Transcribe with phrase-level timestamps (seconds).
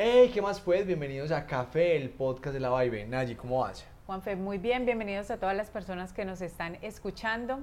[0.00, 0.86] Hey, ¿qué más pues?
[0.86, 3.04] Bienvenidos a Café, el podcast de la Vibe.
[3.08, 3.84] Nayi, ¿cómo vas?
[4.06, 7.58] Juanfe, muy bien, bienvenidos a todas las personas que nos están escuchando.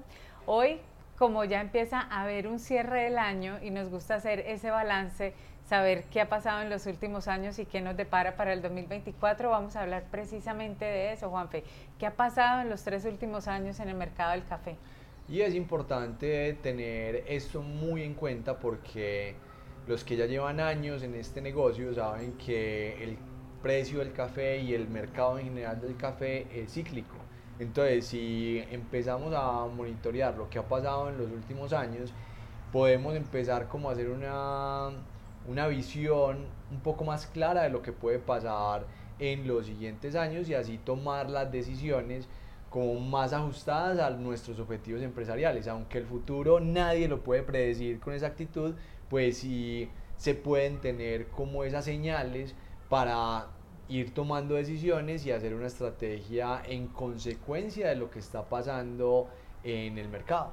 [0.46, 0.81] Hoy,
[1.17, 5.33] como ya empieza a haber un cierre del año y nos gusta hacer ese balance,
[5.63, 9.49] saber qué ha pasado en los últimos años y qué nos depara para el 2024,
[9.49, 11.63] vamos a hablar precisamente de eso, Juanfe.
[11.99, 14.76] ¿Qué ha pasado en los tres últimos años en el mercado del café?
[15.29, 19.36] Y es importante tener esto muy en cuenta porque
[19.88, 23.17] los que ya llevan años en este negocio saben que el
[23.62, 27.16] precio del café y el mercado en general del café es cíclico.
[27.59, 32.13] Entonces, si empezamos a monitorear lo que ha pasado en los últimos años,
[32.71, 34.89] podemos empezar como a hacer una,
[35.48, 38.86] una visión un poco más clara de lo que puede pasar
[39.20, 42.27] en los siguientes años y así tomar las decisiones
[42.76, 45.66] como más ajustadas a nuestros objetivos empresariales.
[45.70, 48.76] Aunque el futuro nadie lo puede predecir con exactitud,
[49.09, 52.54] pues sí se pueden tener como esas señales
[52.90, 53.48] para
[53.88, 59.30] ir tomando decisiones y hacer una estrategia en consecuencia de lo que está pasando
[59.64, 60.52] en el mercado.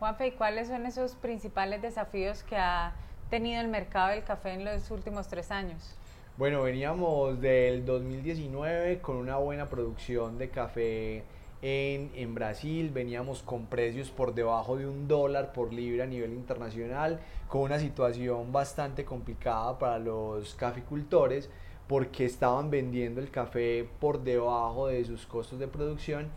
[0.00, 2.94] Juanfe, ¿y cuáles son esos principales desafíos que ha
[3.30, 5.94] tenido el mercado del café en los últimos tres años?
[6.36, 11.24] Bueno, veníamos del 2019 con una buena producción de café
[11.62, 17.20] en, Brasil, veníamos con precios por debajo de un dólar por libra a nivel internacional,
[17.48, 21.50] con una situación bastante complicada para los caficultores
[21.86, 26.28] porque estaban vendiendo el café por debajo de sus costos de producción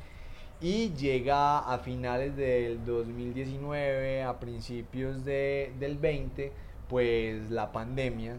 [0.59, 6.51] y llega a finales del 2019, a principios del 20,
[6.89, 8.37] pues la pandemia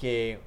[0.00, 0.38] que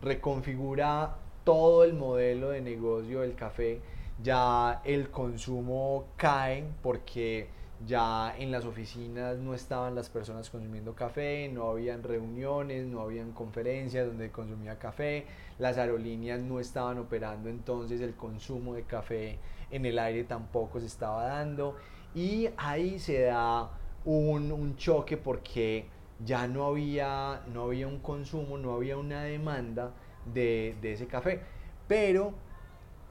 [0.00, 3.80] reconfigura todo el modelo de negocio del café
[4.22, 7.48] ya el consumo cae porque
[7.84, 13.32] ya en las oficinas no estaban las personas consumiendo café, no habían reuniones, no habían
[13.32, 15.26] conferencias donde consumía café,
[15.58, 19.38] las aerolíneas no estaban operando, entonces el consumo de café
[19.70, 21.76] en el aire tampoco se estaba dando
[22.14, 23.70] y ahí se da
[24.06, 25.86] un, choque porque
[26.24, 29.92] ya no había, no había un consumo, no había una demanda
[30.32, 31.40] de, de ese café.
[31.88, 32.32] Pero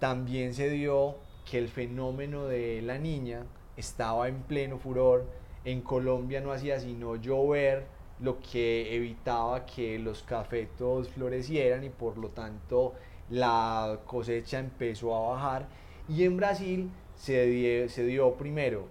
[0.06, 1.16] también se dio
[1.50, 5.26] que el fenómeno de la niña estaba en pleno furor.
[5.64, 7.88] En Colombia no hacía sino llover,
[8.20, 12.94] lo que evitaba que los cafetos florecieran y por lo tanto
[13.32, 15.68] la cosecha empezó a bajar.
[16.08, 18.86] Y en Brasil se dio, primero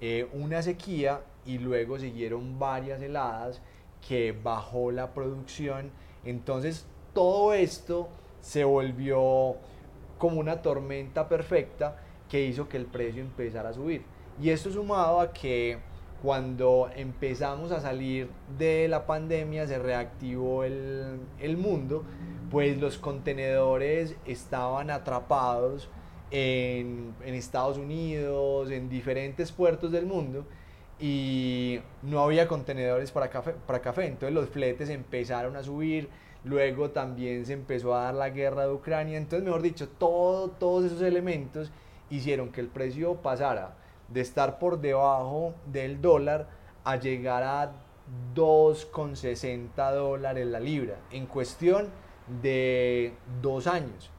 [0.00, 3.60] eh, una sequía y luego siguieron varias heladas
[4.08, 5.90] que bajó la producción.
[6.24, 8.08] Entonces todo esto
[8.40, 9.56] se volvió
[10.24, 11.98] como una tormenta perfecta
[12.30, 14.04] que hizo que el precio empezara a subir.
[14.40, 15.76] Y esto sumado a que
[16.22, 22.04] cuando empezamos a salir de la pandemia se reactivó el, el mundo,
[22.50, 25.90] pues los contenedores estaban atrapados
[26.30, 30.46] en, en, Estados Unidos, en diferentes puertos del mundo
[30.98, 34.06] y no había contenedores para café, para café.
[34.06, 36.08] Entonces los fletes empezaron a subir,
[36.44, 40.84] luego también se empezó a dar la guerra de Ucrania, entonces mejor dicho, todo, todos
[40.84, 41.72] esos elementos
[42.10, 43.76] hicieron que el precio pasara
[44.08, 46.48] de estar por debajo del dólar
[46.84, 47.72] a llegar a
[48.34, 51.88] 2,60 dólares la libra en cuestión
[52.42, 54.10] de dos años.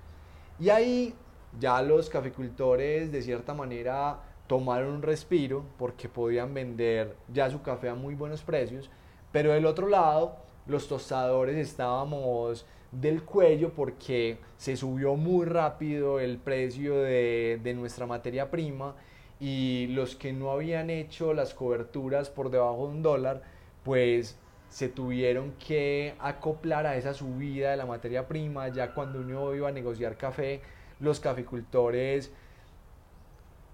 [0.60, 1.14] Y ahí
[1.60, 7.90] ya los caficultores de cierta manera tomaron un respiro porque podían vender ya su café
[7.90, 8.90] a muy buenos precios,
[9.32, 10.38] pero del otro lado
[10.68, 18.06] los tostadores estábamos del cuello porque se subió muy rápido el precio de, de, nuestra
[18.06, 18.96] materia prima
[19.40, 23.42] y los que no habían hecho las coberturas por debajo de un dólar,
[23.84, 24.38] pues
[24.70, 28.70] se tuvieron que acoplar a esa subida de la materia prima.
[28.70, 30.62] Ya cuando uno iba a negociar café,
[31.00, 32.32] los caficultores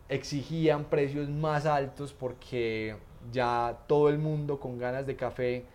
[0.09, 2.95] exigían precios más altos porque
[3.31, 5.65] ya todo el mundo con ganas de café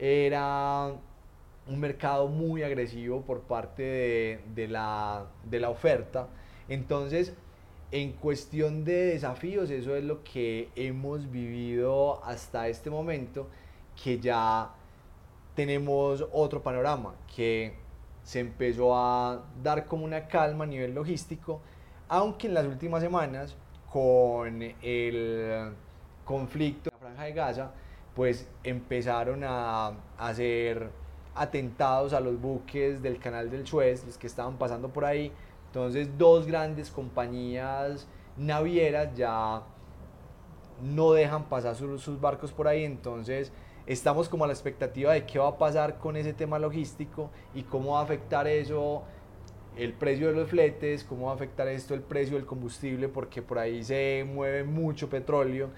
[0.00, 0.92] era
[1.66, 6.28] un mercado muy agresivo por parte de, la, de la oferta.
[6.68, 7.34] Entonces,
[7.92, 13.48] en cuestión de desafíos, eso es lo que hemos vivido hasta este momento,
[14.02, 14.70] que ya
[15.54, 17.74] tenemos otro panorama, que
[18.22, 21.60] se empezó a dar como una calma a nivel logístico,
[22.08, 23.54] aunque en las últimas semanas,
[23.92, 25.72] con el
[26.24, 27.70] conflicto en la franja de Gaza,
[28.20, 30.90] pues empezaron a hacer
[31.34, 35.32] atentados a los buques del canal del Suez, los que estaban pasando por ahí.
[35.68, 38.06] Entonces dos grandes compañías
[38.36, 39.62] navieras ya
[40.82, 43.52] no dejan pasar sus, barcos por ahí, entonces
[43.86, 47.62] estamos como a la expectativa de qué va a pasar con ese tema logístico y
[47.62, 49.02] cómo va a afectar eso
[49.78, 53.40] el precio de los fletes, cómo va a afectar esto el precio del combustible, porque
[53.40, 55.70] por ahí se mueve mucho petróleo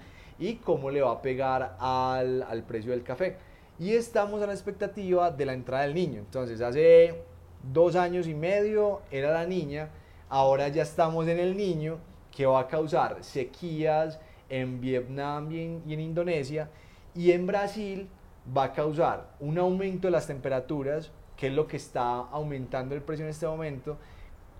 [0.43, 3.37] y cómo le va a pegar al, al precio del café.
[3.79, 6.19] Y estamos a la expectativa de la entrada del niño.
[6.19, 7.23] Entonces, hace
[7.71, 9.89] dos años y medio era la niña,
[10.29, 11.97] ahora ya estamos en el niño,
[12.35, 14.19] que va a causar sequías
[14.49, 16.69] en Vietnam y en, Indonesia,
[17.15, 18.09] y en Brasil
[18.55, 23.01] va a causar un aumento de las temperaturas, que es lo que está aumentando el
[23.01, 23.97] precio en este momento,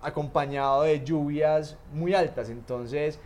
[0.02, 2.50] acompañado de lluvias muy altas.
[2.50, 3.20] Entonces,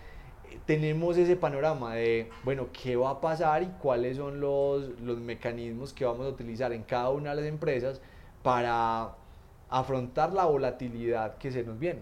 [0.66, 5.94] tenemos ese panorama de, bueno, qué va a pasar y cuáles son los, los mecanismos
[5.94, 8.02] que vamos a utilizar en cada una de las empresas
[8.44, 9.10] para
[9.70, 12.02] afrontar la volatilidad que se nos viene.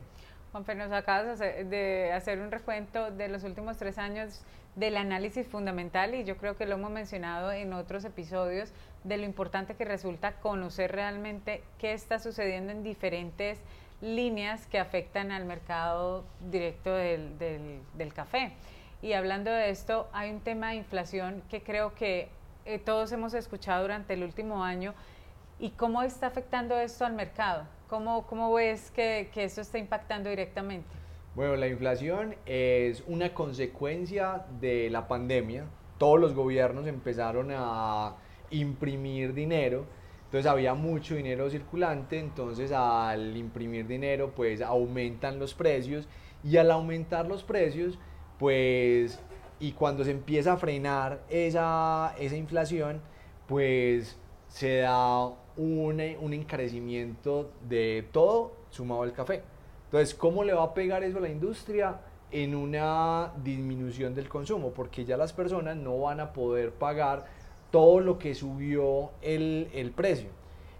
[0.51, 4.41] Juanfe, nos acabas de hacer un recuento de los últimos tres años
[4.75, 8.71] del análisis fundamental y yo creo que lo hemos mencionado en otros episodios
[9.03, 13.59] de lo importante que resulta conocer realmente qué está sucediendo en diferentes
[14.05, 18.53] líneas que afectan al mercado directo del, del, café.
[19.01, 22.29] Y hablando de esto, hay un tema de inflación que creo que
[22.65, 24.93] eh, todos hemos escuchado durante el último año
[25.57, 27.65] ¿Y cómo está afectando esto al mercado?
[27.87, 30.89] ¿Cómo, cómo ves que, que esto está impactando directamente?
[31.33, 35.63] Bueno, la inflación es una consecuencia de la pandemia.
[35.97, 38.15] Todos los gobiernos empezaron a
[38.49, 39.85] imprimir dinero,
[40.35, 46.09] entonces había mucho dinero circulante, entonces al imprimir dinero pues aumentan los precios
[46.43, 47.97] y al aumentar los precios
[48.37, 49.17] pues
[49.61, 52.99] y cuando se empieza a frenar esa, esa inflación
[53.47, 54.17] pues
[54.49, 59.41] se da un, un encarecimiento de todo sumado al café.
[59.85, 62.01] Entonces, ¿cómo le va a pegar eso a la industria?
[62.29, 67.25] En una disminución del consumo, porque ya las personas no van a poder pagar
[67.75, 70.29] todo lo que subió el, el precio.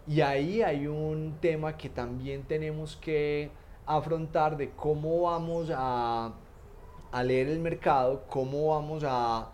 [0.07, 3.49] Y ahí hay un tema que también tenemos que
[3.85, 6.33] afrontar de cómo vamos a,
[7.11, 9.51] a leer el mercado, cómo vamos a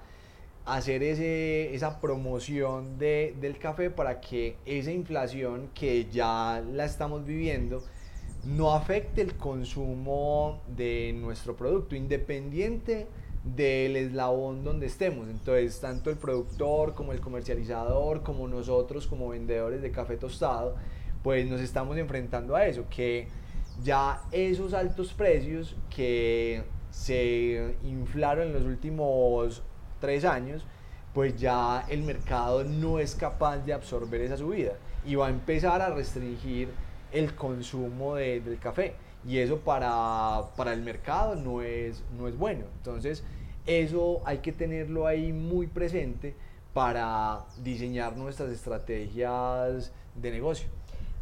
[0.65, 7.25] hacer ese, esa promoción de, del café para que esa inflación que ya la estamos
[7.25, 7.81] viviendo
[8.43, 13.07] no afecte el consumo de nuestro producto, independiente
[13.43, 15.27] del eslabón donde estemos.
[15.27, 20.75] Entonces, tanto el productor como el comercializador, como nosotros como vendedores de café tostado,
[21.23, 23.27] pues nos estamos enfrentando a eso, que
[23.83, 29.61] ya esos altos precios que se inflaron en los últimos
[29.99, 30.65] tres años,
[31.13, 34.73] pues ya el mercado no es capaz de absorber esa subida
[35.05, 36.69] y va a empezar a restringir
[37.11, 38.93] el consumo del café.
[39.25, 42.65] Y eso para, para, el mercado no es, no es bueno.
[42.77, 43.23] Entonces,
[43.65, 46.35] eso hay que tenerlo ahí muy presente
[46.73, 50.67] para diseñar nuestras estrategias de negocio.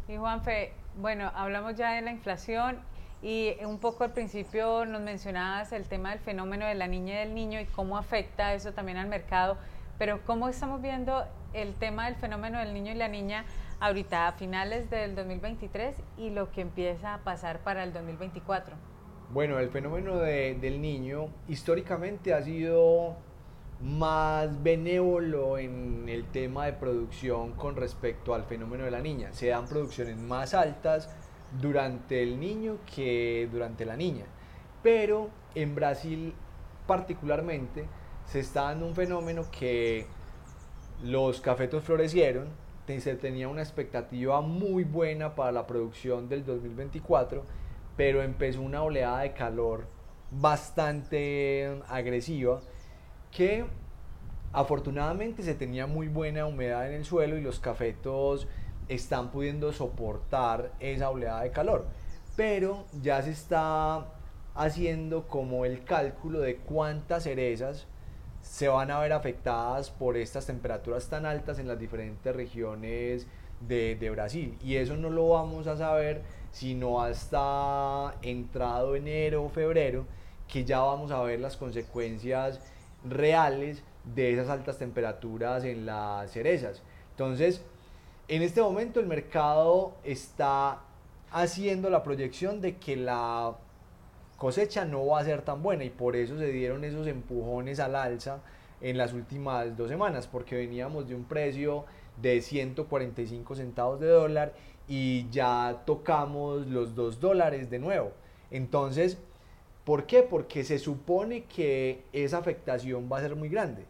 [0.08, 2.78] Y Juanfe, bueno, hablamos ya de la inflación
[3.22, 7.26] y un poco al principio nos mencionabas el tema del fenómeno de la niña y
[7.26, 9.58] del niño y cómo afecta eso también al mercado,
[10.00, 13.44] pero ¿cómo estamos viendo el tema del fenómeno del niño y la niña
[13.80, 18.76] ahorita a finales del 2023 y lo que empieza a pasar para el 2024?
[19.30, 23.16] Bueno, el fenómeno del niño históricamente ha sido
[23.82, 29.34] más benévolo en el tema de producción con respecto al fenómeno de la niña.
[29.34, 31.14] Se dan producciones más altas,
[31.60, 34.24] durante el niño que durante la niña.
[34.82, 36.32] Pero en Brasil
[36.86, 37.84] particularmente
[38.30, 40.06] se está dando un fenómeno que
[41.02, 42.48] los cafetos florecieron,
[42.98, 47.44] se tenía una expectativa muy buena para la producción del 2024,
[47.96, 49.86] pero empezó una oleada de calor
[50.32, 52.60] bastante agresiva
[53.30, 53.64] que
[54.52, 58.48] afortunadamente se tenía muy buena humedad en el suelo y los cafetos
[58.88, 61.86] están pudiendo soportar esa oleada de calor.
[62.34, 64.06] Pero ya se está
[64.56, 67.86] haciendo como el cálculo de cuántas cerezas
[68.42, 73.26] se van a ver afectadas por estas temperaturas tan altas en las diferentes regiones
[73.60, 74.56] de, de, Brasil.
[74.62, 80.04] Y eso no lo vamos a saber sino hasta entrado enero o febrero,
[80.48, 82.60] que ya vamos a ver las consecuencias
[83.08, 83.82] reales
[84.14, 86.82] de esas altas temperaturas en las cerezas.
[87.12, 87.62] Entonces,
[88.28, 90.80] en este momento el mercado está
[91.30, 93.54] haciendo la proyección de que la
[94.40, 97.94] cosecha no va a ser tan buena y por eso se dieron esos empujones al
[97.94, 98.40] alza
[98.80, 101.84] en las últimas dos semanas, porque veníamos de un precio
[102.16, 104.54] de 145 centavos de dólar
[104.88, 108.12] y ya tocamos los 2 dólares de nuevo.
[108.50, 109.18] Entonces,
[109.84, 110.22] ¿por qué?
[110.22, 113.84] Porque se supone que esa afectación va a ser muy grande.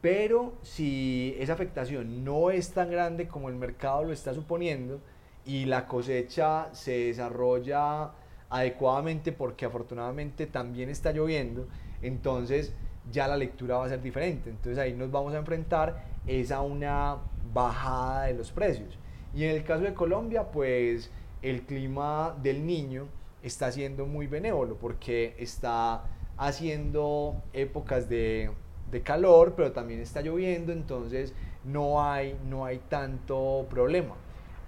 [0.00, 5.00] Pero si esa afectación no es tan grande como el mercado lo está suponiendo
[5.44, 8.12] y la cosecha se desarrolla
[8.52, 11.66] adecuadamente porque afortunadamente también está lloviendo,
[12.02, 12.74] entonces
[13.10, 14.50] ya la lectura va a ser diferente.
[14.50, 17.16] Entonces ahí nos vamos a enfrentar es a una
[17.52, 18.96] bajada de los precios.
[19.34, 21.10] Y en el caso de Colombia, pues
[21.42, 23.08] el clima del niño
[23.42, 26.04] está siendo muy benévolo porque está
[26.36, 28.52] haciendo épocas de
[28.92, 31.32] de calor, pero también está lloviendo, entonces
[31.64, 34.14] no hay, no hay tanto problema.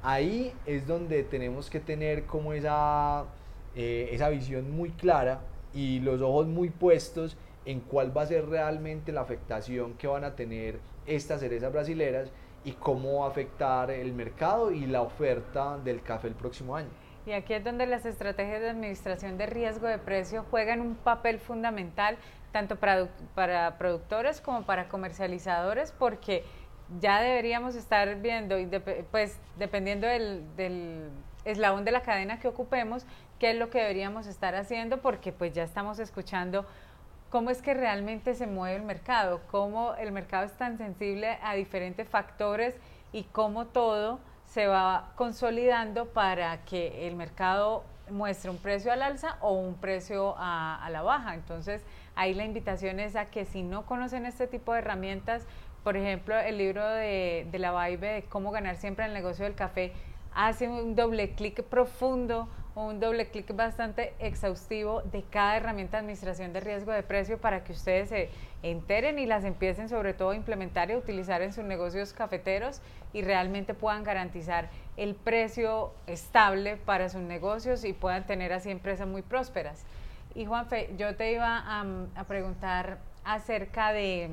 [0.03, 3.27] Ahí es donde tenemos que tener como esa,
[3.77, 5.41] eh, esa visión muy clara
[5.73, 10.25] y los ojos muy puestos en cuál va a ser realmente la afectación que van
[10.25, 12.31] a tener estas cerezas brasileras
[12.65, 16.89] y cómo va a afectar el mercado y la oferta del café el próximo año.
[17.27, 21.39] Y aquí es donde las estrategias de administración de riesgo de precio juegan un papel
[21.39, 22.19] fundamental
[22.53, 26.45] tanto para, para productores como para comercializadores, porque
[27.01, 28.69] ya deberíamos estar viendo, y
[29.11, 31.11] pues dependiendo del, del,
[31.45, 33.07] eslabón de la cadena que ocupemos,
[33.39, 36.67] qué es lo que deberíamos estar haciendo, porque pues ya estamos escuchando
[37.31, 41.55] cómo es que realmente se mueve el mercado, cómo el mercado es tan sensible a
[41.55, 42.75] diferentes factores
[43.13, 49.39] y cómo todo se va consolidando para que el mercado muestre un precio al alza
[49.41, 51.35] o un precio a, la baja.
[51.35, 51.83] Entonces,
[52.17, 55.43] Ahí la invitación es a que si no conocen este tipo de herramientas,
[55.83, 59.45] por ejemplo, el libro de, de la Vibe de cómo ganar siempre en el negocio
[59.45, 59.93] del café,
[60.33, 66.53] hace un doble clic profundo un doble clic bastante exhaustivo de cada herramienta de administración
[66.53, 68.31] de riesgo de precio para que ustedes se
[68.63, 72.81] enteren y las empiecen sobre todo a implementar y a utilizar en sus negocios cafeteros
[73.13, 79.07] y realmente puedan garantizar el precio estable para sus negocios y puedan tener así empresas
[79.07, 79.85] muy prósperas.
[80.35, 84.31] Y Juanfe, yo te iba a, preguntar acerca de,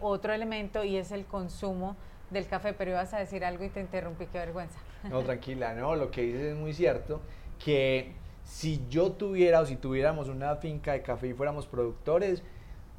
[0.00, 1.96] otro elemento y es el consumo
[2.30, 4.78] del café, pero ibas a decir algo y te interrumpí, qué vergüenza.
[5.08, 7.20] No, tranquila, no, lo que dices es muy cierto,
[7.62, 8.12] que
[8.44, 12.42] si yo tuviera o si tuviéramos una finca de café y fuéramos productores,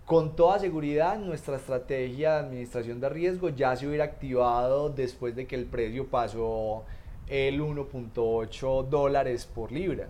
[0.05, 5.45] con toda seguridad nuestra estrategia de administración de riesgo ya se hubiera activado después de
[5.47, 6.83] que el precio pasó
[7.27, 10.07] el 1.8 dólares por libra,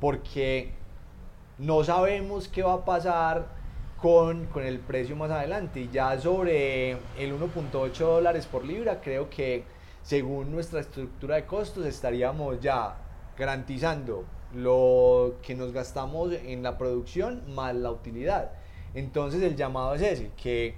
[0.00, 0.72] porque
[1.58, 3.46] no sabemos qué va a pasar
[4.00, 5.80] con, el precio más adelante.
[5.80, 9.64] Y ya sobre el 1.8 dólares por libra, creo que
[10.04, 12.94] según nuestra estructura de costos estaríamos ya
[13.38, 18.52] garantizando lo que nos gastamos en la producción más la utilidad.
[18.94, 20.74] Entonces el llamado es ese, que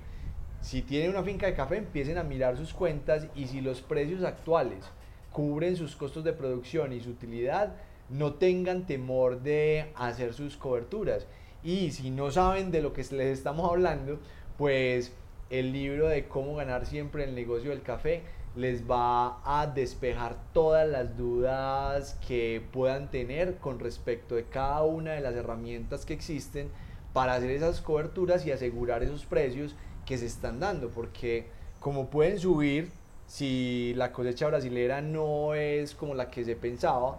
[0.61, 4.23] si tienen una finca de café empiecen a mirar sus cuentas y si los precios
[4.23, 4.85] actuales
[5.33, 7.75] cubren sus costos de producción y su utilidad,
[8.09, 11.26] no tengan temor de hacer sus coberturas.
[11.64, 14.21] Y si no saben de lo que les estamos hablando,
[14.56, 15.12] pues
[15.50, 18.23] el libro de cómo ganar siempre el negocio del café
[18.56, 25.12] les va a despejar todas las dudas que puedan tener con respecto de cada una
[25.12, 26.70] de las herramientas que existen
[27.12, 31.46] para hacer esas coberturas y asegurar esos precios que se están dando, porque
[31.80, 32.90] como pueden subir
[33.26, 37.18] si la cosecha brasilera no es como la que se pensaba,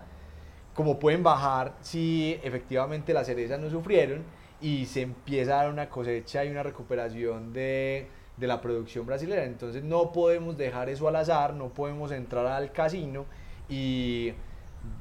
[0.74, 4.24] como pueden bajar si efectivamente las cerezas no sufrieron
[4.62, 9.44] y se empieza a dar una cosecha y una recuperación de, de la producción brasileña.
[9.44, 13.26] Entonces no podemos dejar eso al azar, no podemos entrar al casino
[13.68, 14.34] y,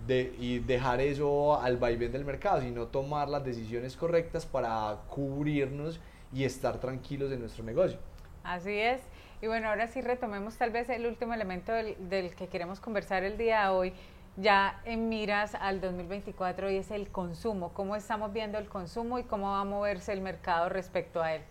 [0.06, 6.00] de, y dejar eso al vaivén del mercado, sino tomar las decisiones correctas para cubrirnos
[6.32, 7.98] y estar tranquilos en nuestro negocio.
[8.42, 9.02] Así es.
[9.42, 13.22] Y bueno, ahora sí retomemos tal vez el último elemento del, del que queremos conversar
[13.22, 13.92] el día de hoy
[14.36, 17.72] ya en miras al 2024 y es el consumo.
[17.72, 21.42] ¿Cómo estamos viendo el consumo y cómo va a moverse el mercado respecto a él?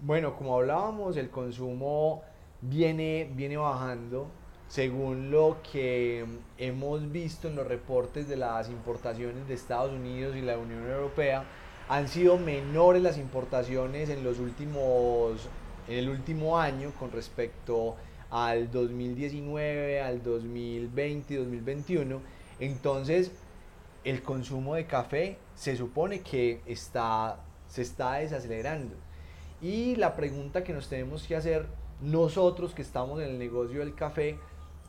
[0.00, 2.22] Bueno, como hablábamos, el consumo
[2.60, 4.28] viene, viene bajando
[4.68, 6.24] según lo que
[6.56, 11.44] hemos visto en los reportes de las importaciones de Estados Unidos y la Unión Europea.
[11.88, 15.48] Han sido menores las importaciones en los últimos
[15.88, 17.96] en el último año con respecto
[18.30, 22.20] al 2019, al 2020 y 2021.
[22.60, 23.32] Entonces,
[24.04, 29.07] el consumo de café se supone que está, se está desacelerando.
[29.60, 31.66] Y la pregunta que nos tenemos que hacer
[32.00, 34.38] nosotros que estamos en el negocio del café,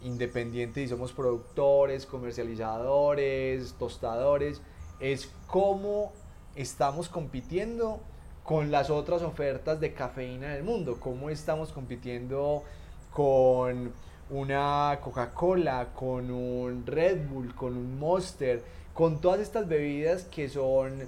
[0.04, 4.62] independiente si somos productores, comercializadores, tostadores,
[5.00, 6.14] es cómo
[6.56, 8.00] estamos compitiendo
[8.44, 12.64] con las otras ofertas de cafeína del mundo, cómo estamos compitiendo
[13.12, 13.92] con
[14.30, 21.08] una Coca-Cola, con un Red Bull, con un Monster, con todas estas bebidas que son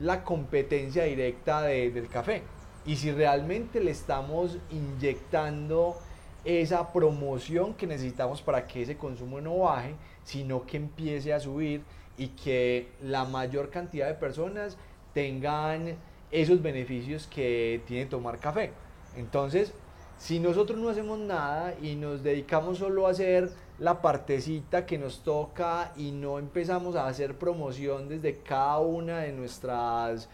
[0.00, 2.42] la competencia directa del café.
[2.86, 5.98] y si realmente le estamos inyectando
[6.46, 11.82] esa promoción que necesitamos para que ese consumo no baje, sino que empiece a subir
[12.16, 14.78] y que la mayor cantidad de personas
[15.12, 15.96] tengan
[16.30, 18.72] esos beneficios que tiene tomar café.
[19.16, 19.74] Entonces,
[20.18, 25.24] si nosotros no hacemos nada y nos dedicamos solo a hacer la partecita que nos
[25.24, 30.28] toca y no empezamos a hacer promoción desde cada una de nuestras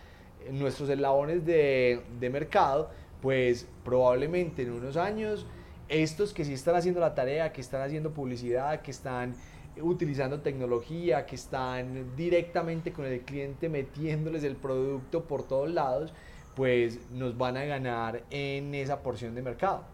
[0.50, 5.46] nuestros eslabones de, de mercado, pues probablemente en unos años
[5.88, 9.34] estos que sí están haciendo la tarea, que están haciendo publicidad, que están
[9.80, 16.12] utilizando tecnología, que están directamente con el cliente metiéndoles el producto por todos lados,
[16.54, 19.84] pues nos van a ganar en esa porción de mercado.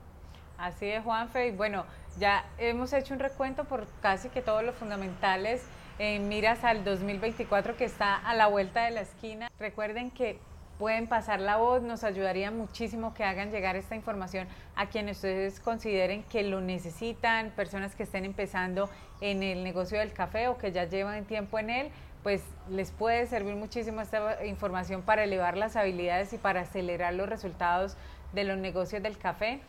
[0.57, 1.49] Así es, Juanfe.
[1.49, 1.85] Y bueno,
[2.19, 5.63] ya hemos hecho un recuento por casi que todos los fundamentales
[5.99, 9.51] en miras al 2024 que está a la vuelta de la esquina.
[9.59, 10.39] Recuerden que
[10.79, 15.61] pueden pasar la voz, nos ayudaría muchísimo que hagan llegar esta información a quienes ustedes
[15.61, 18.91] consideren que lo necesitan, personas que estén empezando
[19.21, 21.91] en el negocio del café o que ya llevan tiempo en él,
[22.23, 27.29] pues les puede servir muchísimo esta información para elevar las habilidades y para acelerar los
[27.29, 27.97] resultados
[28.33, 29.61] de los negocios del café.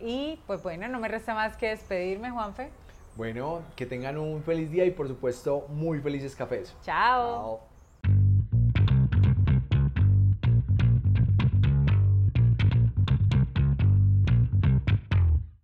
[0.00, 2.70] Y pues bueno, no me resta más que despedirme, Juanfe.
[3.16, 6.74] Bueno, que tengan un feliz día y por supuesto muy felices cafés.
[6.82, 7.58] Chao.
[7.60, 7.71] Chao.